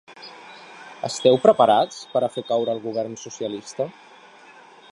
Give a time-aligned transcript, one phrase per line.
[1.09, 3.87] Esteu preparats per a fer caure el govern socialista?